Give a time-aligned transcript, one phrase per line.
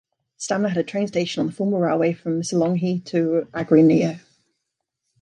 [0.39, 4.19] Stamna had a train station on the former railway from Missolonghi to Agrinio.